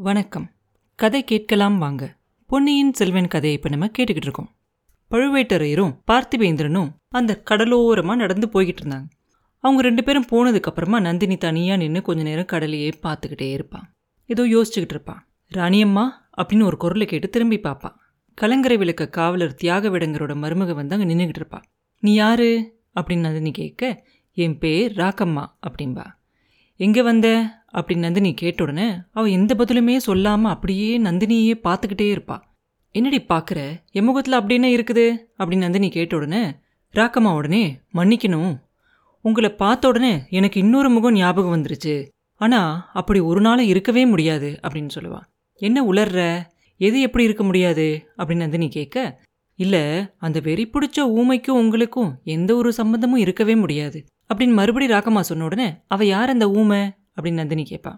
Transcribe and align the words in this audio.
வணக்கம். 0.00 0.50
கதை 0.94 1.24
கேட்கலாம் 1.24 1.78
வாங்க. 1.78 2.16
பொன்னியின் 2.46 2.92
செல்வன் 2.92 3.28
கதையை 3.28 3.58
இப்போ 3.58 3.68
நம்ம 3.68 3.86
கேட்டுக்கிட்டு 3.86 4.26
இருக்கோம். 4.26 4.56
பழுவேட்டரையரும் 5.10 5.98
பார்த்திவேந்திரனும் 6.06 6.90
அந்த 7.08 7.42
கடலோரமா 7.50 8.16
நடந்து 8.16 8.46
போய்கிட்டு 8.46 8.76
இருந்தாங்க. 8.84 9.08
அவங்க 9.58 9.82
ரெண்டு 9.82 10.04
பேரும் 10.04 10.26
போனதுக்கு 10.30 10.60
அப்புறமா 10.60 11.00
நந்தினி 11.00 11.36
தனியா 11.36 11.76
நின்று 11.76 12.02
கொஞ்ச 12.02 12.22
நேரம் 12.22 12.44
கடலையே 12.44 12.92
பார்த்துக்கிட்டே 13.02 13.50
இருப்பான் 13.52 13.94
ஏதோ 14.26 14.42
யோசிச்சுக்கிட்டு 14.42 14.94
இருப்பான் 14.94 15.28
ராணியம்மா 15.54 16.10
அப்படின்னு 16.36 16.62
ஒரு 16.62 16.76
குரலை 16.76 17.06
கேட்டு 17.06 17.30
திரும்பி 17.30 17.60
பார்ப்பான் 17.60 18.00
கலங்கரை 18.34 18.76
விளக்க 18.76 19.08
காவலர் 19.08 19.54
தியாக 19.54 19.88
விடங்கரோட 19.88 20.34
மருமக 20.34 20.74
வந்து 20.74 20.96
அங்கே 20.96 21.14
நின்றுக்கிட்டு 21.14 21.44
இருப்பா. 21.46 21.62
நீ 21.98 22.14
யாரு? 22.14 22.80
அப்படின்னு 23.00 23.20
நந்தினி 23.20 23.50
கேட்க 23.50 24.04
என் 24.32 24.58
பேர் 24.58 24.92
ராக்கம்மா 24.92 25.46
அப்படின்பா 25.68 26.06
எங்கே 26.76 27.02
வந்த? 27.02 27.56
அப்படின்னு 27.72 27.98
நந்தினி 27.98 28.34
கேட்ட 28.34 28.62
உடனே 28.62 28.90
அவள் 29.10 29.30
எந்த 29.30 29.54
பதிலுமே 29.54 29.96
சொல்லாமல் 29.96 30.52
அப்படியே 30.52 30.98
நந்தினியே 30.98 31.54
பார்த்துக்கிட்டே 31.64 32.16
இருப்பா. 32.16 32.40
என்னடி 32.90 33.24
பார்க்குற 33.28 33.76
என் 33.90 34.04
முகத்தில் 34.04 34.32
அப்படி 34.32 34.54
என்ன 34.54 34.68
இருக்குது? 34.68 35.16
அப்படின்னு 35.38 35.56
நந்தினி 35.56 35.88
கேட்ட 35.88 36.16
உடனே 36.16 36.54
ராக்கம்மா 36.94 37.34
உடனே 37.34 37.78
மன்னிக்கணும். 37.94 38.60
உங்களை 39.20 39.50
பார்த்த 39.50 39.88
உடனே 39.88 40.22
எனக்கு 40.30 40.60
இன்னொரு 40.60 40.90
முகம் 40.90 41.12
ஞாபகம் 41.12 41.62
வந்துருச்சு. 41.62 42.08
ஆனால் 42.34 42.90
அப்படி 42.92 43.20
ஒரு 43.20 43.40
நாள் 43.40 43.58
இருக்கவே 43.58 44.06
முடியாது 44.06 44.58
அப்படின்னு 44.62 44.88
சொல்லுவா. 45.00 45.20
என்ன 45.54 45.84
உளர்ற? 45.84 46.42
எது 46.76 47.00
எப்படி 47.00 47.24
இருக்க 47.24 47.44
முடியாது? 47.44 48.08
அப்படின்னு 48.18 48.36
நந்தினி 48.36 48.68
கேட்க 48.68 49.20
இல்லை 49.54 49.80
அந்த 50.16 50.40
வெறி 50.40 50.70
பிடிச்ச 50.72 51.00
ஊமைக்கும் 51.00 51.56
உங்களுக்கும் 51.56 52.20
எந்த 52.24 52.56
ஒரு 52.56 52.72
சம்பந்தமும் 52.72 53.18
இருக்கவே 53.18 53.54
முடியாது 53.54 54.04
அப்படின்னு 54.34 54.52
மறுபடி 54.52 54.86
ராக்கம்மா 54.86 55.20
சொன்ன 55.20 55.44
உடனே 55.44 55.74
அவள் 55.86 56.06
யார் 56.06 56.28
அந்த 56.28 56.50
ஊமை? 56.50 56.92
அப்படின்னு 57.18 57.40
நந்தினி 57.40 57.62
கேட்பா 57.62 57.92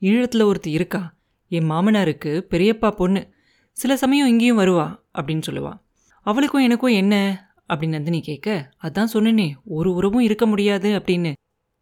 ஈழத்தில் 0.00 0.42
ஒருத்தி 0.42 0.70
இருக்கா? 0.70 1.18
என் 1.48 1.70
மாமனாருக்கு 1.70 2.30
பெரியப்பா 2.50 2.90
பொண்ணு. 2.90 3.32
சில 3.76 3.96
சமயம் 3.96 4.28
இங்கேயும் 4.28 4.58
வருவா 4.58 4.86
அப்படின்னு 5.18 5.42
சொல்லுவா. 5.50 5.72
அவளுக்கும் 6.26 6.62
எனக்கும் 6.62 6.90
என்ன? 6.90 7.14
அப்படின்னு 7.68 7.88
நந்தினி 7.88 8.20
கேட்க 8.22 8.72
அதான் 8.82 9.12
சொன்னேனே 9.12 9.54
ஒரு 9.64 9.94
உறவும் 9.94 10.22
இருக்க 10.22 10.46
முடியாது 10.46 10.98
அப்படின்னு. 10.98 11.32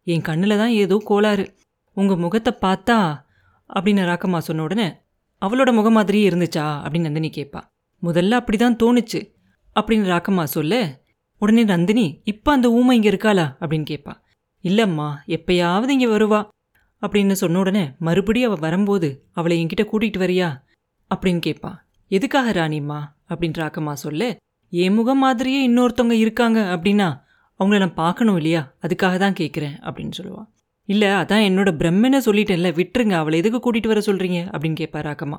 என் 0.07 0.21
கண்ணில் 0.21 0.57
தான் 0.57 0.69
ஏதோ 0.69 1.01
கோளாறு. 1.05 1.55
உங்கள் 1.97 2.17
முகத்தை 2.17 2.53
பார்த்தா 2.61 2.97
அப்படின்னு 3.73 4.03
ராக்கம்மா 4.11 4.37
சொன்ன 4.37 4.63
உடனே 4.63 4.87
அவளோட 5.41 5.73
முகம் 5.73 5.93
மாதிரியே 5.93 6.29
இருந்துச்சா? 6.29 6.65
அப்படின்னு 6.83 6.99
நந்தினி 6.99 7.29
கேட்பா 7.29 7.61
முதல்ல 8.03 8.33
அப்படிதான் 8.37 8.77
தோணுச்சு 8.83 9.19
அப்படின்னு 9.79 10.07
ராக்கம்மா 10.13 10.43
சொல்ல 10.43 11.01
உடனே 11.37 11.63
நந்தினி 11.63 12.21
இப்போ 12.23 12.51
அந்த 12.51 12.69
ஊமை 12.69 12.95
இங்கே 12.95 13.09
இருக்காளா? 13.09 13.45
அப்படின்னு 13.59 13.85
கேட்பா 13.89 14.13
இல்லைம்மா 14.63 15.07
எப்பயாவது 15.27 15.89
இங்கே 15.89 16.05
வருவா. 16.05 16.47
அப்படின்னு 17.01 17.31
சொன்ன 17.31 17.59
உடனே 17.59 17.83
மறுபடியும் 17.97 18.49
அவள் 18.49 18.63
வரும்போது 18.65 19.09
அவளை 19.31 19.65
என்கிட்ட 19.65 19.83
கூட்டிகிட்டு 19.91 20.19
வரியா? 20.23 20.49
அப்படின்னு 21.11 21.41
கேட்பா 21.47 21.71
எதுக்காக 22.07 22.51
ராணிம்மா? 22.51 22.99
அப்படின்ற 23.29 23.59
அக்கம்மா 23.67 23.93
சொல்ல. 23.93 24.37
என் 24.69 24.93
முகம் 24.93 25.17
மாதிரியே 25.17 25.69
இன்னொருத்தவங்க 25.69 26.11
இருக்காங்க 26.11 26.59
அப்படின்னா 26.75 27.07
அவங்கள 27.59 27.77
நான் 27.77 27.93
பார்க்கணும் 27.93 28.35
இல்லையா? 28.35 28.73
அதுக்காக 28.81 29.17
தான் 29.17 29.33
கேட்குறேன் 29.33 29.75
அப்படின்னு 29.87 30.11
சொல்லுவாள் 30.19 30.49
இல்லை 30.85 31.07
அதான் 31.07 31.45
என்னோட 31.47 31.69
பிரம்மனை 31.81 32.19
சொல்லிட்டேன்ல 32.25 32.69
விட்டுருங்க. 32.77 33.11
அவளை 33.11 33.39
எதுக்கு 33.39 33.59
கூட்டிகிட்டு 33.59 33.87
வர 33.87 34.01
சொல்கிறீங்க 34.05 34.39
அப்படின்னு 34.53 34.75
கேட்பார் 34.75 35.05
ராக்கம்மா. 35.05 35.37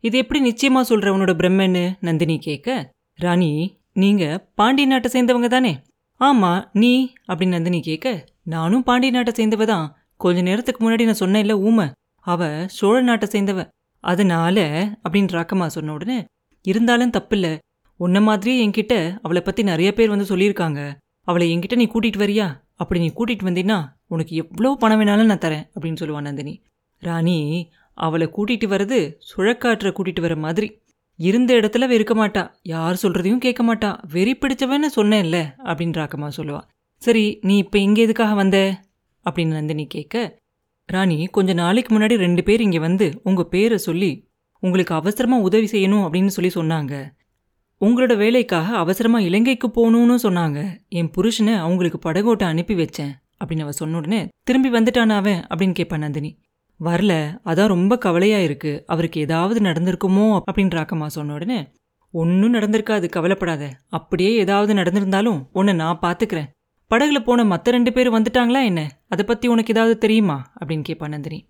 இது 0.00 0.18
எப்படி 0.18 0.40
நிச்சயமாக 0.40 0.86
சொல்கிற 0.86 1.16
உன்னோட 1.16 1.32
பிரம்மன்னு? 1.42 1.96
நந்தினி 2.00 2.38
கேட்க 2.38 2.92
ராணி 3.14 3.78
நீங்கள் 3.92 4.40
பாண்டிய 4.54 4.88
நாட்டை 4.88 5.10
சேர்ந்தவங்க 5.14 5.46
தானே? 5.46 5.72
ஆமாம் 6.20 6.70
நீ 6.72 7.12
அப்படின்னு 7.28 7.48
நந்தினி 7.48 7.80
கேட்க 7.80 8.24
நானும் 8.42 8.82
பாண்டிய 8.82 9.12
நாட்டை 9.12 9.32
சேர்ந்தவ 9.36 9.64
தான். 9.64 9.99
கொஞ்ச 10.22 10.40
நேரத்துக்கு 10.40 10.80
முன்னாடி 10.82 11.04
நான் 11.04 11.22
சொன்னேன்ல 11.22 11.54
ஊமை. 11.68 11.86
அவ 12.26 12.40
சோழ 12.66 12.96
நாட்டை 13.00 13.28
சேர்ந்தவ. 13.32 13.60
அதனால 14.04 14.56
அப்படின்னு 15.08 15.34
ராக்கம்மா 15.36 15.66
சொன்ன 15.66 15.92
உடனே 15.92 16.18
இருந்தாலும் 16.64 17.10
தப்பில்ல. 17.10 17.46
உன்ன 18.00 18.20
மாதிரியே 18.20 18.58
என்கிட்ட 18.66 18.94
அவளை 19.22 19.42
பத்தி 19.42 19.62
நிறைய 19.62 19.92
பேர் 19.92 20.08
வந்து 20.08 20.30
சொல்லியிருக்காங்க. 20.32 20.80
அவளை 21.28 21.46
என்கிட்ட 21.54 21.76
நீ 21.76 21.86
கூட்டிட்டு 21.94 22.20
வரியா? 22.24 22.46
அப்படி 22.74 23.00
நீ 23.00 23.10
கூட்டிட்டு 23.16 23.46
வந்தீன்னா 23.48 23.78
உனக்கு 24.06 24.36
எவ்வளோ 24.36 24.70
பணம் 24.74 25.00
வேணாலும் 25.00 25.30
நான் 25.30 25.44
தரேன் 25.44 25.64
அப்படின்னு 25.74 26.00
சொல்லுவான் 26.00 26.28
நந்தினி. 26.28 26.54
ராணி 27.02 27.38
அவளை 27.98 28.26
கூட்டிட்டு 28.36 28.66
வர்றது 28.74 28.98
சுழக்காற்றை 29.30 29.90
கூட்டிட்டு 29.92 30.20
வர 30.20 30.36
மாதிரி. 30.36 30.68
இருந்த 31.18 31.50
இடத்துல 31.54 31.86
அவ 31.86 31.94
இருக்க 31.94 32.14
மாட்டா. 32.20 32.42
யார் 32.62 33.00
சொல்றதையும் 33.02 33.44
கேட்க 33.46 33.62
மாட்டா. 33.64 33.90
வெறி 34.12 34.32
பிடிச்சவன்னு 34.32 34.88
சொன்னேன்ல 34.96 35.38
அப்படின்னு 35.64 35.98
ராக்கம்மா 36.00 36.30
சொல்லுவா. 36.36 36.62
சரி 37.02 37.24
நீ 37.42 37.56
இப்போ 37.56 37.78
இங்கே 37.78 38.02
எதுக்காக 38.02 38.34
வந்த? 38.34 38.58
அப்படின்னு 39.24 39.46
நந்தினி 39.46 39.86
கேட்க 39.86 40.38
ராணி 40.86 41.26
கொஞ்ச 41.26 41.52
நாளைக்கு 41.52 41.98
முன்னாடி 41.98 42.16
ரெண்டு 42.16 42.42
பேர் 42.42 42.60
இங்கே 42.60 42.78
வந்து 42.78 43.20
உங்க 43.22 43.44
பேரை 43.44 43.78
சொல்லி 43.78 44.28
உங்களுக்கு 44.60 44.94
அவசரமா 44.94 45.38
உதவி 45.38 45.68
செய்யணும் 45.72 46.06
அப்படின்னு 46.06 46.26
சொல்லி 46.26 46.50
சொன்னாங்க. 46.54 47.12
உங்களோட 47.80 48.16
வேலைக்காக 48.16 48.76
அவசரமா 48.76 49.20
இலங்கைக்கு 49.20 49.68
போகணும்னு 49.68 50.14
சொன்னாங்க. 50.22 50.78
என் 50.88 51.10
புருஷனை 51.16 51.54
அவங்களுக்கு 51.56 51.98
படகோட்டை 51.98 52.42
அனுப்பி 52.42 52.74
வச்சேன் 52.74 53.12
அப்படின்னு 53.44 53.60
அவ 53.60 53.72
சொன்ன 53.72 53.96
உடனே 53.96 54.28
திரும்பி 54.42 54.70
வந்துட்டானா 54.70 55.08
அவன்? 55.08 55.46
அப்படின்னு 55.48 55.72
கேட்பான் 55.72 55.98
நந்தினி. 55.98 56.38
வரல 56.80 57.38
அதான் 57.44 57.66
ரொம்ப 57.66 57.98
கவலையா 57.98 58.38
இருக்கு. 58.38 58.84
அவருக்கு 58.86 59.20
ஏதாவது 59.20 59.60
நடந்திருக்குமோ? 59.60 60.40
அப்படின்றாக்கம்மா 60.52 61.06
சொன்ன 61.06 61.32
உடனே 61.32 61.72
ஒன்றும் 62.10 62.54
நடந்திருக்காது 62.54 63.08
கவலைப்படாத. 63.08 63.78
அப்படியே 63.88 64.34
ஏதாவது 64.34 64.74
நடந்திருந்தாலும் 64.74 65.46
உன்னை 65.52 65.74
நான் 65.74 65.98
பார்த்துக்கிறேன் 66.02 66.48
படகுல 66.90 67.18
போன 67.24 67.44
மற்ற 67.44 67.72
ரெண்டு 67.72 67.92
பேர் 67.92 68.12
வந்துட்டாங்களா 68.12 68.64
என்ன? 68.64 68.99
அதை 69.10 69.24
பற்றி 69.24 69.48
உனக்கு 69.48 69.72
ஏதாவது 69.72 69.98
தெரியுமா? 69.98 70.52
அப்படின்னு 70.60 70.84
கேட்பா 70.88 71.08
நந்தினி. 71.08 71.46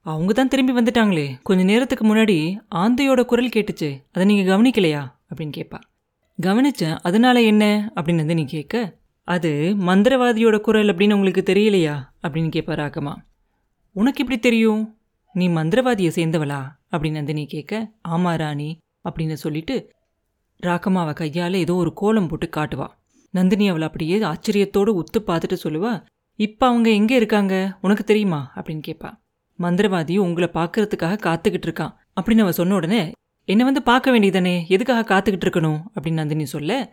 அவங்க 0.00 0.32
தான் 0.32 0.48
திரும்பி 0.48 0.72
வந்துட்டாங்களே. 0.72 1.26
கொஞ்ச 1.42 1.62
நேரத்துக்கு 1.62 2.04
முன்னாடி 2.04 2.56
ஆந்தையோட 2.74 3.24
குரல் 3.24 3.48
கேட்டுச்சு. 3.48 4.04
அதை 4.12 4.24
நீங்கள் 4.24 4.48
கவனிக்கலையா? 4.48 5.02
அப்படின்னு 5.30 5.52
கேட்பா 5.56 5.78
கவனிச்சேன். 6.42 6.98
அதனால 7.02 7.42
என்ன? 7.42 7.92
அப்படின்னு 7.94 8.14
நந்தினி 8.14 8.44
கேட்க 8.46 8.98
அது 9.24 9.76
மந்திரவாதியோட 9.78 10.58
குரல் 10.58 10.86
அப்படின்னு 10.86 11.14
உங்களுக்கு 11.14 11.52
தெரியலையா? 11.52 11.94
அப்படின்னு 12.22 12.50
கேட்பா 12.56 12.74
ராகமா. 12.74 13.14
உனக்கு 13.92 14.22
எப்படி 14.22 14.40
தெரியும்? 14.40 14.98
நீ 15.32 15.48
மந்திரவாதியை 15.48 16.10
சேர்ந்தவளா? 16.14 16.60
அப்படின்னு 16.90 17.10
நந்தினி 17.10 17.46
கேட்க 17.46 17.92
ஆமா 18.08 18.36
ராணி 18.36 18.78
அப்படின்னு 19.08 19.32
சொல்லிட்டு 19.32 19.90
ராக்கம்மாவை 20.62 21.12
கையால் 21.12 21.54
ஏதோ 21.54 21.74
ஒரு 21.74 21.92
கோலம் 21.92 22.28
போட்டு 22.28 22.48
காட்டுவா. 22.56 22.86
நந்தினி 23.30 23.68
அவளை 23.68 23.86
அப்படியே 23.86 24.18
ஆச்சரியத்தோடு 24.18 25.02
உத்து 25.02 25.18
பார்த்துட்டு 25.26 25.56
சொல்லுவா 25.64 26.04
இப்போ 26.38 26.66
அவங்க 26.66 26.90
எங்கே 26.90 27.14
இருக்காங்க? 27.14 27.78
உனக்கு 27.80 28.04
தெரியுமா? 28.04 28.52
அப்படின்னு 28.54 28.82
கேட்பா 28.86 29.10
மந்திரவாதி 29.58 30.16
உங்களை 30.16 30.50
பார்க்கறதுக்காக 30.54 31.18
காத்துக்கிட்டு 31.26 31.68
இருக்கான். 31.68 31.94
அப்படின்னு 32.20 32.40
அவன் 32.40 32.52
சொன்ன 32.52 32.74
உடனே 32.74 33.12
என்னை 33.44 33.64
வந்து 33.64 33.82
பார்க்க 33.82 34.18
வேண்டியதானே 34.18 34.66
எதுக்காக 34.68 35.02
காத்துக்கிட்டு 35.10 35.46
இருக்கணும்? 35.46 35.82
அப்படின்னு 35.94 36.12
நந்தினி 36.12 36.46
சொல்ல 36.46 36.92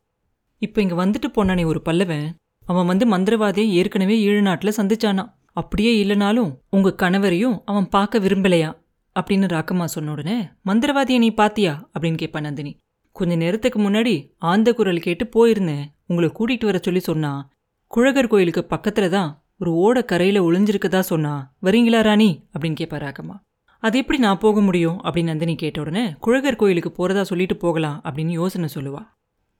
இப்போ 0.57 0.81
இங்கே 0.81 0.95
வந்துட்டு 0.95 1.27
போனானே 1.35 1.65
ஒரு 1.65 1.81
பல்லவன். 1.85 2.33
அவன் 2.65 2.85
வந்து 2.85 3.05
மந்திரவாதியை 3.07 3.69
ஏற்கனவே 3.69 4.25
ஈழ 4.25 4.41
நாட்டில் 4.41 4.73
சந்திச்சானான் 4.77 5.33
அப்படியே 5.53 6.03
இல்லைனாலும் 6.03 6.55
உங்க 6.69 6.95
கணவரையும் 6.97 7.61
அவன் 7.65 7.89
பார்க்க 7.89 8.19
விரும்பலையா? 8.19 8.81
அப்படின்னு 9.19 9.47
ராக்கம்மா 9.55 9.83
சொன்ன 9.83 10.11
உடனே 10.11 10.47
மந்திரவாதியை 10.65 11.17
நீ 11.17 11.31
பாத்தியா? 11.31 11.89
அப்படின்னு 11.99 12.17
கேட்பா 12.23 12.39
நந்தினி. 12.39 12.77
கொஞ்ச 13.11 13.35
நேரத்துக்கு 13.35 13.89
முன்னாடி 13.89 14.33
ஆந்த 14.37 14.73
குரல் 14.73 14.99
கேட்டு 14.99 15.25
போயிருந்தேன். 15.25 15.85
உங்களை 16.07 16.31
கூட்டிட்டு 16.39 16.65
வர 16.65 16.77
சொல்லி 16.77 16.99
சொன்னான். 16.99 17.52
குழகர் 17.93 18.27
கோயிலுக்கு 18.27 18.65
பக்கத்துல 18.69 19.09
தான் 19.09 19.43
ஒரு 19.59 19.71
ஓட 19.73 20.05
கரையில 20.05 20.51
ஒளிஞ்சிருக்கதா 20.51 20.99
சொன்னா 20.99 21.53
வரீங்களா 21.63 22.01
ராணி? 22.01 22.47
அப்படின்னு 22.53 22.77
கேட்பாரு 22.79 23.03
ராக்கம்மா 23.07 23.35
அது 23.79 23.97
எப்படி 23.97 24.19
நான் 24.19 24.37
போக 24.37 24.61
முடியும்? 24.61 25.03
அப்படின்னு 25.03 25.23
நந்தினி 25.23 25.55
கேட்ட 25.55 25.81
உடனே 25.81 26.15
குழகர் 26.21 26.55
கோயிலுக்கு 26.55 26.91
போறதா 26.91 27.21
சொல்லிட்டு 27.21 27.57
போகலாம் 27.57 28.01
அப்படின்னு 28.03 28.33
யோசனை 28.39 28.69
சொல்லுவா. 28.75 29.07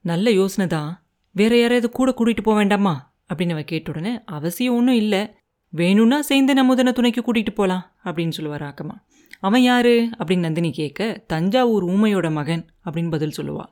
நல்ல 0.00 0.30
யோசனை 0.30 0.68
தான். 0.68 1.04
வேற 1.30 1.56
யாரையாவது 1.56 1.90
கூட 1.90 2.14
கூட்டிட்டு 2.18 2.42
போக 2.42 2.56
வேண்டாமா? 2.56 3.14
அப்படின்னு 3.28 3.50
அவ 3.50 3.62
கேட்ட 3.62 3.90
உடனே 3.90 4.24
அவசியம் 4.24 4.74
ஒன்றும் 4.74 4.94
இல்லை. 4.94 5.22
வேணும்னா 5.68 6.22
சேர்ந்து 6.22 6.54
நமுதனை 6.54 6.92
துணைக்கு 6.92 7.20
கூட்டிட்டு 7.20 7.54
போகலாம் 7.54 7.92
அப்படின்னு 8.04 8.30
சொல்லுவார் 8.30 8.62
ராக்கம்மா 8.62 8.96
அவன் 9.40 9.62
யாரு? 9.62 10.10
அப்படின்னு 10.18 10.38
நந்தினி 10.38 10.72
கேட்க 10.72 11.24
தஞ்சாவூர் 11.26 11.84
ஊமையோட 11.84 12.30
மகன் 12.30 12.66
அப்படின்னு 12.84 13.10
பதில் 13.10 13.36
சொல்லுவா. 13.36 13.64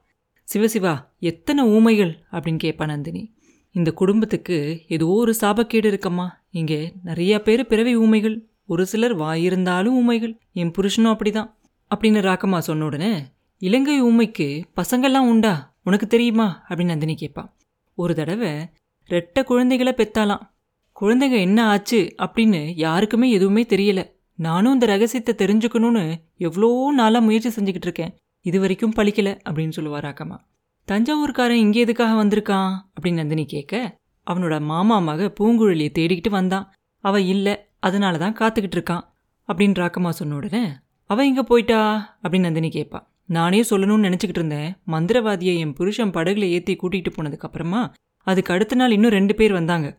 சிவசிவா 0.55 0.95
எத்தனை 1.19 1.65
ஊமைகள்? 1.65 2.25
அப்படின்னு 2.33 2.59
கேட்பா 2.65 2.87
நந்தினி. 2.87 3.35
இந்த 3.73 3.93
குடும்பத்துக்கு 3.93 4.83
ஏதோ 4.89 5.07
ஒரு 5.07 5.35
சாபக்கேடு 5.41 5.89
இருக்கம்மா 5.89 6.29
இங்கே 6.51 6.93
நிறைய 7.05 7.43
பேர் 7.43 7.67
பிறவி 7.67 7.97
ஊமைகள். 7.97 8.47
ஒரு 8.67 8.87
சிலர் 8.87 9.17
வாயிருந்தாலும் 9.17 9.97
ஊமைகள். 10.01 10.41
என் 10.53 10.71
புருஷனும் 10.71 11.15
அப்படிதான். 11.15 11.55
அப்படின்னு 11.95 12.21
ராக்கம்மா 12.29 12.59
சொன்ன 12.59 12.85
உடனே 12.85 13.23
இலங்கை 13.59 14.03
ஊமைக்கு 14.03 14.65
பசங்கள்லாம் 14.77 15.29
உண்டா? 15.29 15.75
உனக்கு 15.85 16.07
தெரியுமா? 16.07 16.67
அப்படின்னு 16.69 16.85
நந்தினி 16.85 17.15
கேட்பான் 17.15 17.55
ஒரு 17.95 18.15
தடவை 18.15 18.53
ரெட்ட 19.09 19.43
குழந்தைகளை 19.43 19.93
பெத்தாலாம். 19.97 20.41
குழந்தைங்க 21.01 21.41
என்ன 21.41 21.67
ஆச்சு? 21.67 22.15
அப்படின்னு 22.19 22.73
யாருக்குமே 22.77 23.31
எதுவுமே 23.31 23.63
தெரியல. 23.63 24.13
நானும் 24.35 24.73
இந்த 24.73 24.87
ரகசியத்தை 24.87 25.47
தெரிஞ்சுக்கணும்னு 25.47 26.21
எவ்வளோ 26.37 26.93
நாளாக 26.93 27.25
முயற்சி 27.25 27.63
செஞ்சுக்கிட்டு 27.63 27.83
இருக்கேன். 27.83 28.15
இது 28.41 28.61
வரைக்கும் 28.61 28.93
பழிக்கல 28.97 29.39
அப்படின்னு 29.51 29.73
சொல்லுவா 29.77 30.01
ராக்கம்மா. 30.01 30.37
தஞ்சாவூர்காரன் 30.93 31.63
இங்கே 31.65 31.81
எதுக்காக 31.81 32.25
வந்திருக்கான்? 32.25 32.73
அப்படின்னு 32.95 33.13
நந்தினி 33.13 33.45
கேட்க 33.45 34.01
அவனோட 34.27 34.61
மாமா 34.61 34.99
மக 34.99 35.33
பூங்குழலியை 35.41 35.91
தேடிக்கிட்டு 35.99 36.31
வந்தான். 36.31 36.73
அவ 37.05 37.21
இல்லை 37.21 37.55
அதனால 37.81 38.19
தான் 38.19 38.37
காத்துக்கிட்டு 38.41 38.77
இருக்கான் 38.79 39.05
அப்படின்னு 39.49 39.79
ராக்கம்மா 39.83 40.09
சொன்ன 40.09 40.35
உடனே 40.35 40.65
அவ 41.07 41.27
இங்க 41.27 41.43
போயிட்டா? 41.43 41.81
அப்படின்னு 42.23 42.41
நந்தினி 42.41 42.69
கேட்பா. 42.69 43.01
நானே 43.27 43.61
சொல்லணும்னு 43.71 44.07
நினச்சிக்கிட்டு 44.09 44.41
இருந்தேன். 44.41 44.77
மந்திரவாதியை 44.87 45.55
என் 45.59 45.73
புருஷன் 45.73 46.11
படகுல 46.11 46.49
ஏற்றி 46.49 46.77
கூட்டிகிட்டு 46.77 47.13
போனதுக்கு 47.17 47.49
அப்புறமா 47.49 47.93
அதுக்கு 48.27 48.55
அடுத்த 48.55 48.75
நாள் 48.75 48.91
இன்னும் 48.91 49.11
ரெண்டு 49.11 49.35
பேர் 49.35 49.53
வந்தாங்க. 49.53 49.99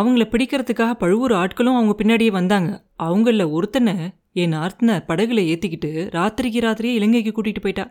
அவங்கள 0.00 0.24
பிடிக்கிறதுக்காக 0.32 0.92
பழுவூர் 0.92 1.32
ஆட்களும் 1.32 1.78
அவங்க 1.78 1.94
பின்னாடியே 1.98 2.30
வந்தாங்க. 2.30 2.70
அவங்களில் 2.98 3.50
ஒருத்தனை 3.50 3.94
என் 4.32 4.52
ஆர்த்தனை 4.52 4.94
படகுல 4.94 5.42
ஏற்றிக்கிட்டு 5.52 5.90
ராத்திரிக்கு 6.16 6.60
ராத்திரியே 6.66 6.94
இலங்கைக்கு 7.00 7.32
கூட்டிகிட்டு 7.32 7.60
போயிட்டா. 7.60 7.86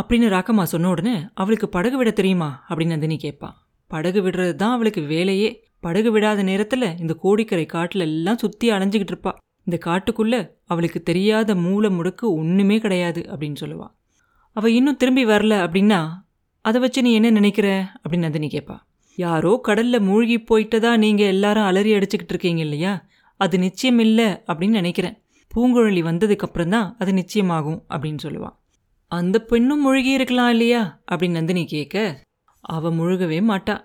அப்படின்னு 0.00 0.28
ராக்கம்மா 0.34 0.62
சொன்ன 0.62 0.88
உடனே 0.88 1.24
அவளுக்கு 1.34 1.68
படகு 1.68 1.96
விட 1.96 2.10
தெரியுமா? 2.10 2.64
அப்படின்னு 2.68 2.86
நந்தினி 2.86 3.16
கேட்பா. 3.16 3.48
படகு 3.86 4.22
விடுறது 4.22 4.54
தான் 4.54 4.72
அவளுக்கு 4.72 5.00
வேலையே. 5.00 5.64
படகு 5.80 6.18
விடாத 6.18 6.42
நேரத்தில் 6.42 6.98
இந்த 6.98 7.14
கோடிக்கரை 7.14 7.66
காட்டில் 7.66 8.00
எல்லாம் 8.00 8.38
சுற்றி 8.38 8.70
அலைஞ்சிக்கிட்டு 8.70 9.14
இருப்பா. 9.14 9.32
இந்த 9.64 9.78
காட்டுக்குள்ளே 9.86 10.50
அவளுக்கு 10.64 11.02
தெரியாத 11.02 11.54
மூளை 11.54 11.90
முடுக்கு 11.90 12.20
ஒன்றுமே 12.20 12.78
கிடையாது 12.78 13.20
அப்படின்னு 13.32 13.56
சொல்லுவாள் 13.60 13.92
அவள் 14.52 14.72
இன்னும் 14.72 14.96
திரும்பி 14.96 15.24
வரல 15.26 15.54
அப்படின்னா 15.66 16.08
அதை 16.60 16.80
வச்சு 16.80 17.02
நீ 17.02 17.14
என்ன 17.14 17.30
நினைக்கிற? 17.30 17.92
அப்படின்னு 18.02 18.18
நந்தினி 18.18 18.46
கேட்பா. 18.46 18.76
யாரோ 19.14 19.60
கடலில் 19.62 20.00
மூழ்கி 20.00 20.44
போயிட்டதா 20.50 20.96
நீங்கள் 20.96 21.26
எல்லாரும் 21.26 21.64
அலறி 21.64 21.92
அடிச்சுக்கிட்டு 21.92 22.32
இருக்கீங்க 22.34 22.60
இல்லையா? 22.60 23.04
அது 23.36 23.58
நிச்சயம் 23.58 23.98
இல்லை 23.98 24.24
அப்படின்னு 24.24 24.78
நினைக்கிறேன். 24.80 25.22
பூங்குழலி 25.54 26.02
வந்ததுக்கப்புறம் 26.08 26.68
தான் 26.68 26.96
அது 26.98 27.12
நிச்சயமாகும் 27.12 27.80
அப்படின்னு 27.88 28.18
சொல்லுவாள் 28.22 28.56
அந்த 29.10 29.38
பெண்ணும் 29.38 29.80
முழுகி 29.80 30.10
இருக்கலாம் 30.10 30.50
இல்லையா? 30.50 31.00
அப்படின்னு 31.10 31.30
நந்தினி 31.30 31.66
கேட்க 31.66 32.24
அவ 32.60 32.90
முழுகவே 32.90 33.40
மாட்டா. 33.40 33.80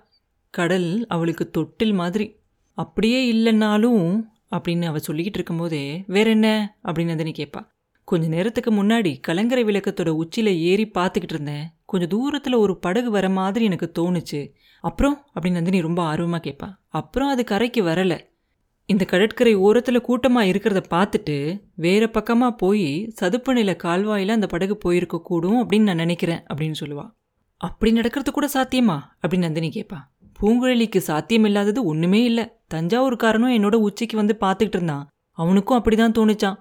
கடல் 0.50 1.06
அவளுக்கு 1.06 1.50
தொட்டில் 1.50 1.92
மாதிரி. 1.92 2.36
அப்படியே 2.72 3.32
இல்லைன்னாலும் 3.32 4.22
அப்படின்னு 4.56 4.84
அவ 4.84 4.98
சொல்லிக்கிட்டு 4.98 5.34
இருக்கும்போதே 5.34 6.04
வேற 6.06 6.30
என்ன? 6.30 6.76
அப்படின்னு 6.84 7.04
நந்தினி 7.04 7.30
கேட்பா. 7.30 7.66
கொஞ்ச 8.04 8.28
நேரத்துக்கு 8.28 8.72
முன்னாடி 8.72 9.20
கலங்கரை 9.20 9.64
விளக்கத்தோட 9.64 10.20
உச்சியில 10.20 10.44
ஏறி 10.44 10.90
பார்த்துக்கிட்டு 10.98 11.32
இருந்தேன். 11.32 11.68
கொஞ்சம் 11.84 12.08
தூரத்தில் 12.08 12.54
ஒரு 12.54 12.78
படகு 12.78 13.10
வர 13.10 13.28
மாதிரி 13.28 13.64
எனக்கு 13.64 13.92
தோணுச்சு. 13.98 14.52
அப்புறம்? 14.80 15.26
அப்படின்னு 15.34 15.50
நந்தினி 15.50 15.80
ரொம்ப 15.80 16.02
ஆர்வமாக 16.02 16.50
கேட்பா. 16.50 16.74
அப்புறம் 16.88 17.28
அது 17.28 17.44
கரைக்கு 17.44 17.82
வரலை. 17.82 18.20
இந்த 18.88 19.04
கடற்கரை 19.04 19.54
ஓரத்தில் 19.54 20.00
கூட்டமாக 20.00 20.46
இருக்கிறத 20.46 20.80
பார்த்துட்டு 20.90 21.62
வேற 21.74 22.08
பக்கமாக 22.08 22.54
போய் 22.54 23.10
சதுப்பு 23.14 23.52
நில 23.52 23.76
கால்வாயில் 23.76 24.28
அந்த 24.28 24.46
படகு 24.46 24.76
போயிருக்க 24.76 25.20
கூடும் 25.20 25.58
அப்படின்னு 25.62 25.88
நான் 25.88 26.02
நினைக்கிறேன் 26.02 26.42
அப்படின்னு 26.54 26.74
சொல்லுவா. 26.80 27.06
அப்படி 27.56 27.92
நடக்கிறது 27.92 28.32
கூட 28.32 28.48
சாத்தியமா? 28.54 28.96
அப்படின்னு 29.22 29.38
நந்தினி 29.38 29.68
கேட்பா 29.68 29.98
பூங்குழலிக்கு 30.40 30.98
சாத்தியம் 30.98 31.44
இல்லாதது 31.44 31.84
ஒன்றுமே 31.84 32.24
இல்லை. 32.24 32.44
தஞ்சாவூர்காரனும் 32.74 33.54
என்னோட 33.58 33.74
உச்சிக்கு 33.74 34.16
வந்து 34.16 34.36
பார்த்துக்கிட்டு 34.40 34.76
இருந்தான். 34.76 35.08
அவனுக்கும் 35.30 35.82
அப்படிதான் 35.82 36.16
தோணுச்சான் 36.18 36.58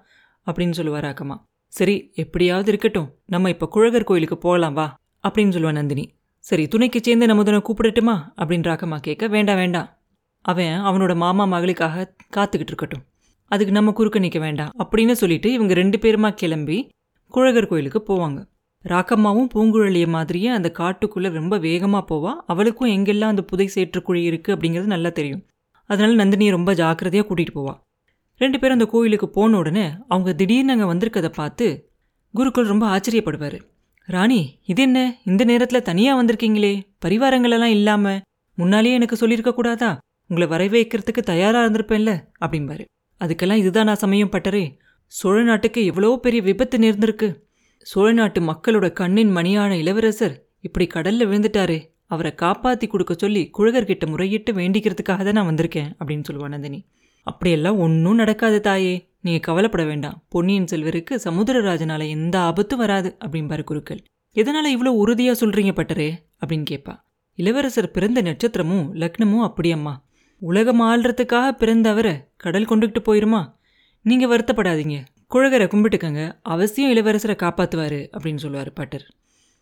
அப்படின்னு 0.47 0.71
சொல்லுவார் 0.71 1.05
அக்கம்மா 1.05 1.37
சரி 1.67 2.11
எப்படியாவது 2.13 2.67
இருக்கட்டும். 2.67 3.09
நம்ம 3.25 3.49
இப்போ 3.49 3.67
குழகர் 3.67 4.03
கோயிலுக்கு 4.03 4.37
போகலாம் 4.37 4.73
வா 4.73 4.87
அப்படின்னு 5.27 5.55
சொல்லுவா 5.55 5.71
நந்தினி. 5.71 6.05
சரி 6.39 6.67
துணைக்கு 6.67 6.99
சேர்ந்து 7.03 7.27
நம்ம 7.27 7.43
கூப்பிடட்டுமா? 7.43 8.15
அப்படின்னு 8.35 8.73
அக்கம்மா 8.73 8.97
கேட்க 8.97 9.27
வேண்டாம் 9.27 9.55
வேண்டாம் 9.55 9.89
அவன் 10.51 10.75
அவனோட 10.87 11.13
மாமா 11.15 11.45
மகளுக்காக 11.53 12.05
காத்துக்கிட்டு 12.35 12.73
இருக்கட்டும். 12.73 13.03
அதுக்கு 13.51 13.73
நம்ம 13.73 13.91
குறுக்க 13.91 14.19
நிற்க 14.19 14.39
வேண்டாம் 14.39 14.71
அப்படின்னு 14.83 15.11
சொல்லிட்டு 15.11 15.49
இவங்க 15.51 15.73
ரெண்டு 15.73 15.97
பேருமா 15.97 16.29
கிளம்பி 16.33 16.77
குழகர் 17.33 17.67
கோயிலுக்கு 17.67 17.99
போவாங்க. 18.09 18.39
ராக்கம்மாவும் 18.85 19.49
பூங்குழலிய 19.53 20.07
மாதிரியே 20.07 20.49
அந்த 20.57 20.69
காட்டுக்குள்ளே 20.79 21.29
ரொம்ப 21.29 21.57
வேகமாக 21.57 22.03
போவா. 22.11 22.31
அவளுக்கும் 22.51 22.91
எங்கெல்லாம் 22.95 23.33
அந்த 23.33 23.43
புதை 23.43 23.67
சேற்றுக்குழி 23.75 24.21
இருக்குது 24.31 24.55
அப்படிங்கிறது 24.55 24.93
நல்லா 24.95 25.09
தெரியும். 25.09 25.43
அதனால 25.89 26.17
நந்தினியை 26.23 26.49
ரொம்ப 26.49 26.73
ஜாக்கிரதையாக 26.73 27.27
கூட்டிகிட்டு 27.29 27.55
போவா. 27.55 27.73
ரெண்டு 28.41 28.57
பேரும் 28.59 28.77
அந்த 28.79 28.87
கோயிலுக்கு 28.91 29.29
போன 29.29 29.57
உடனே 29.57 29.85
அவங்க 30.07 30.33
திடீர்னு 30.33 30.73
அங்கே 30.75 30.87
வந்திருக்கதை 30.91 31.31
பார்த்து 31.39 31.67
குருக்கள் 32.33 32.71
ரொம்ப 32.73 32.85
ஆச்சரியப்படுவார். 32.95 33.57
ராணி 34.07 34.39
இது 34.65 34.81
என்ன? 34.81 34.99
இந்த 35.25 35.43
நேரத்தில் 35.43 35.87
தனியாக 35.89 36.17
வந்திருக்கீங்களே? 36.19 36.73
பரிவாரங்களெல்லாம் 37.05 37.75
இல்லாமல் 37.77 38.21
முன்னாலேயே 38.57 38.93
எனக்கு 38.93 39.15
சொல்லியிருக்க 39.15 39.53
கூடாதா? 39.53 39.91
உங்களை 40.27 40.47
வரவேற்கிறதுக்கு 40.53 41.23
தயாராக 41.23 41.65
இருந்திருப்பேன்ல 41.65 42.11
அப்படிம்பாரு. 42.45 42.85
அதுக்கெல்லாம் 43.21 43.55
இதுதான் 43.55 43.85
நான் 43.85 43.95
சமயம் 43.95 44.31
பட்டரே. 44.31 44.77
சோழ 45.07 45.43
நாட்டுக்கு 45.43 45.85
எவ்வளோ 45.85 46.19
பெரிய 46.21 46.41
விபத்து 46.41 46.77
நேர்ந்திருக்கு. 46.77 47.43
சோழ 47.81 48.11
நாட்டு 48.11 48.41
மக்களோட 48.41 48.91
கண்ணின் 48.91 49.35
மணியான 49.35 49.77
இளவரசர் 49.77 50.45
இப்படி 50.61 50.87
கடல்ல 50.93 51.23
விழுந்துட்டாரே. 51.23 51.79
அவரை 52.05 52.35
காப்பாற்றி 52.35 52.87
கொடுக்க 52.87 53.13
சொல்லி 53.13 53.49
குழகர்கிட்ட 53.57 54.05
முறையிட்டு 54.05 54.51
வேண்டிக்கிறதுக்காக 54.51 55.23
தான் 55.23 55.31
நான் 55.31 55.47
வந்திருக்கேன் 55.47 55.89
அப்படின்னு 55.99 56.23
சொல்லுவான் 56.31 56.47
நந்தினி. 56.47 56.85
அப்படியெல்லாம் 57.23 57.77
ஒன்றும் 57.77 58.15
நடக்காது 58.15 58.61
தாயே. 58.61 59.09
நீங்க 59.21 59.39
கவலைப்பட 59.39 59.83
வேண்டாம். 59.83 60.23
பொன்னியின் 60.29 60.67
செல்வருக்கு 60.71 61.15
சமுத்திரராஜனால 61.23 62.09
எந்த 62.09 62.39
ஆபத்தும் 62.39 62.79
வராது 62.79 63.17
அப்படின்பாரு 63.25 63.63
குருக்கள். 63.63 64.01
எதனால 64.35 64.67
இவ்வளோ 64.73 64.91
உறுதியாக 65.01 65.45
சொல்றீங்க 65.45 65.71
பட்டரே? 65.75 66.09
அப்படின்னு 66.45 66.65
கேட்பா 66.69 66.93
இளவரசர் 67.37 67.91
பிறந்த 67.91 68.21
நட்சத்திரமும் 68.21 68.85
லக்னமும் 68.93 69.47
அப்படியம்மா. 69.47 69.93
உலகம் 70.39 70.81
ஆள்றதுக்காக 70.81 71.51
பிறந்தவரை 71.51 72.27
கடல் 72.37 72.65
கொண்டுகிட்டு 72.65 72.95
போயிருமா? 73.05 73.53
நீங்க 74.01 74.27
வருத்தப்படாதீங்க. 74.27 75.05
குழகரை 75.33 75.67
கும்பிட்டுக்கங்க. 75.67 76.39
அவசியம் 76.41 76.91
இளவரசரை 76.91 77.35
காப்பாத்துவாரு 77.35 78.07
அப்படின்னு 78.17 78.37
சொல்லுவார் 78.37 78.73
பாட்டர். 78.73 79.13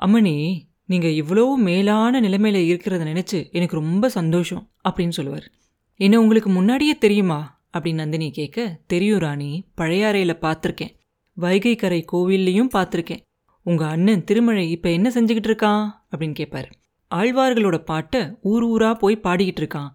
அம்மணி 0.07 0.61
நீங்க 0.87 1.09
இவ்வளோ 1.09 1.55
மேலான 1.55 2.21
நிலைமையில 2.21 2.67
இருக்கிறத 2.67 3.05
நினைச்சு 3.05 3.53
எனக்கு 3.53 3.77
ரொம்ப 3.77 4.09
சந்தோஷம் 4.09 4.71
அப்படின்னு 4.89 5.09
சொல்லுவார். 5.09 5.51
என்ன 5.97 6.21
உங்களுக்கு 6.21 6.51
முன்னாடியே 6.51 6.99
தெரியுமா? 6.99 7.61
அப்படின்னு 7.79 7.95
நந்தினி 7.95 8.31
கேட்க 8.31 8.81
தெரியும் 8.87 9.19
ராணி. 9.19 9.67
பழையாறையில் 9.77 10.39
பார்த்துருக்கேன். 10.41 10.91
வைகை 11.35 11.77
கரை 11.77 12.05
கோவில்லையும் 12.13 12.69
பார்த்துருக்கேன். 12.75 13.21
உங்கள் 13.63 13.89
அண்ணன் 13.89 14.25
திருமழை 14.25 14.71
இப்போ 14.71 14.91
என்ன 14.91 15.11
செஞ்சுக்கிட்டு 15.15 15.51
இருக்கான்? 15.51 15.89
அப்படின்னு 16.11 16.35
கேட்பாரு. 16.41 16.71
ஆழ்வார்களோட 17.15 17.79
பாட்டை 17.79 18.27
ஊர் 18.43 18.65
ஊரா 18.65 18.95
போய் 18.95 19.21
பாடிக்கிட்டு 19.23 19.61
இருக்கான். 19.61 19.89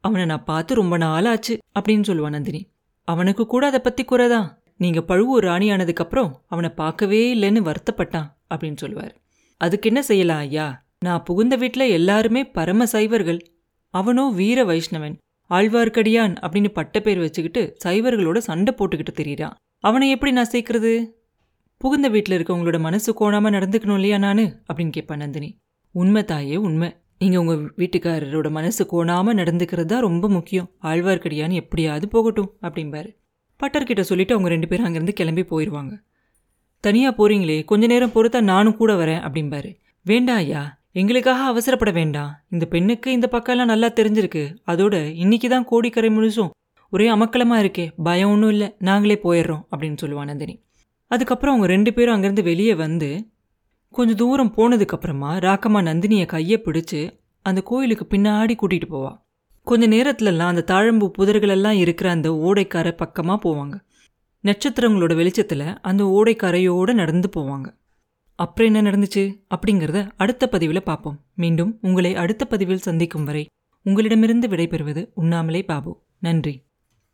அவனை 0.00 0.26
நான் 0.26 0.44
பார்த்து 0.44 0.74
ரொம்ப 0.74 0.98
நாளாச்சு 0.98 1.58
அப்படின்னு 1.80 2.02
சொல்லுவான் 2.06 2.28
நந்தினி. 2.28 2.68
அவனுக்கு 3.04 3.46
கூட 3.46 3.66
அதை 3.66 3.80
பத்தி 3.80 4.04
குறைதான் 4.04 4.48
நீங்க 4.76 5.02
பழுவூர் 5.02 5.44
ராணியானதுக்கு 5.44 5.92
அப்புறம் 5.92 6.42
அவனை 6.46 6.70
பார்க்கவே 6.70 7.34
இல்லைன்னு 7.34 7.74
வருத்தப்பட்டான் 7.74 8.32
அப்படின்னு 8.54 8.76
சொல்லுவார். 8.76 9.14
அதுக்கு 9.56 9.88
என்ன 9.88 10.02
செய்யலாம் 10.02 10.38
ஐயா? 10.38 10.84
நான் 10.98 11.22
புகுந்த 11.22 11.56
வீட்டில் 11.56 11.90
எல்லாருமே 11.90 12.46
பரம 12.46 12.86
சைவர்கள். 12.86 13.40
அவனோ 13.90 14.28
வீர 14.28 14.64
வைஷ்ணவன் 14.64 15.18
ஆழ்வார்க்கடியான் 15.50 16.34
அப்படின்னு 16.42 16.68
பட்ட 16.68 17.00
பேர் 17.00 17.18
வச்சுக்கிட்டு 17.18 17.76
சைவர்களோட 17.84 18.38
சண்டை 18.38 18.74
போட்டுக்கிட்டு 18.78 19.14
தெரியுறான். 19.14 19.52
அவனை 19.80 20.10
எப்படி 20.10 20.32
நான் 20.32 20.50
சேர்க்கறது? 20.52 21.06
புகுந்த 21.76 22.08
வீட்டில் 22.08 22.42
இருக்கவங்களோட 22.42 22.78
மனசு 22.78 23.14
கோணாமல் 23.20 23.54
நடந்துக்கணும் 23.54 23.94
இல்லையா 23.94 24.18
நான்? 24.18 24.64
அப்படின்னு 24.72 24.90
கேட்பான் 24.90 25.18
நந்தினி. 25.18 25.58
உண்மை 26.00 26.22
தாயே 26.30 26.56
உண்மை. 26.66 26.88
நீங்கள் 27.22 27.40
உங்கள் 27.42 27.60
வீட்டுக்காரரோட 27.80 28.48
மனசு 28.56 28.82
கோணாமல் 28.90 29.38
நடந்துக்கிறது 29.40 29.90
தான் 29.92 30.04
ரொம்ப 30.06 30.26
முக்கியம். 30.28 30.66
ஆழ்வார்க்கடியான்னு 30.90 31.60
எப்படியாவது 31.62 32.06
போகட்டும் 32.14 32.50
அப்படிம்பாரு. 32.66 33.10
பட்டர்கிட்ட 33.60 34.02
சொல்லிட்டு 34.08 34.34
அவங்க 34.34 34.48
ரெண்டு 34.54 34.68
பேரும் 34.70 34.86
அங்கேருந்து 34.88 35.14
கிளம்பி 35.20 35.44
போயிடுவாங்க 35.52 35.94
தனியாக 36.84 37.12
போகிறீங்களே 37.18 37.56
கொஞ்ச 37.70 37.84
நேரம் 37.92 38.12
பொறுத்தா 38.14 38.40
நானும் 38.50 38.76
கூட 38.80 38.92
வரேன் 38.94 39.22
அப்படிம்பாரு. 39.26 39.70
வேண்டாம் 40.06 40.40
ஐயா 40.42 40.62
எங்களுக்காக 41.00 41.46
அவசரப்பட 41.52 41.90
வேண்டாம். 41.92 42.30
இந்த 42.54 42.64
பெண்ணுக்கு 42.74 43.08
இந்த 43.16 43.26
பக்கம்லாம் 43.32 43.70
நல்லா 43.72 43.88
தெரிஞ்சிருக்கு. 43.98 44.44
அதோட 44.72 44.94
இன்னைக்கு 45.22 45.48
தான் 45.54 45.66
கோடிக்கரை 45.70 46.10
முழுசும். 46.18 46.50
ஒரே 46.92 47.06
அமக்கலமாக 47.14 47.62
இருக்கே 47.64 47.86
பயம் 48.08 48.32
ஒன்றும் 48.34 48.52
இல்லை. 48.54 48.68
நாங்களே 48.88 49.16
போயிடுறோம் 49.24 49.62
அப்படின்னு 49.72 49.98
சொல்லுவான் 50.02 50.30
நந்தினி. 50.30 50.54
அதுக்கப்புறம் 51.10 51.54
அவங்க 51.54 51.68
ரெண்டு 51.74 51.90
பேரும் 51.96 52.14
அங்கேருந்து 52.16 52.44
வெளியே 52.50 52.74
வந்து 52.84 53.08
கொஞ்ச 53.96 54.14
தூரம் 54.14 54.54
போனதுக்கப்புறமா 54.56 55.28
ராக்கம்மா 55.46 55.80
நந்தினியை 55.82 56.26
கையை 56.26 56.62
பிடிச்சு 56.64 57.18
அந்த 57.42 57.62
கோயிலுக்கு 57.62 58.16
பின்னாடி 58.16 58.54
கூட்டிகிட்டு 58.54 58.88
போவா. 58.90 59.20
கொஞ்ச 59.62 59.88
நேரத்துலலாம் 59.88 60.52
அந்த 60.52 60.64
தாழம்பு 60.66 61.10
புதர்களெல்லாம் 61.18 61.78
இருக்கிற 61.78 62.10
அந்த 62.10 62.30
ஓடைக்கார 62.30 62.90
பக்கமாக 62.90 63.48
போவாங்க. 63.48 63.80
நட்சத்திரங்களோட 64.44 65.14
வெளிச்சத்தில் 65.14 65.80
அந்த 65.80 66.04
ஓடைக்கரையோடு 66.04 66.94
நடந்து 66.94 67.28
போவாங்க. 67.36 67.74
அப்புறம் 68.34 68.74
என்ன 68.74 68.90
நடந்துச்சு 68.90 69.42
அப்படிங்கிறத 69.50 70.10
அடுத்த 70.16 70.48
பதிவில் 70.48 70.82
பார்ப்போம் 70.82 71.20
மீண்டும் 71.34 71.78
உங்களை 71.80 72.14
அடுத்த 72.14 72.44
பதிவில் 72.44 72.86
சந்திக்கும் 72.88 73.24
வரை 73.24 73.46
உங்களிடமிருந்து 73.82 74.48
விடைபெறுவது 74.48 75.08
உண்ணாமலே 75.14 75.62
பாபு. 75.62 76.02
நன்றி. 76.18 76.65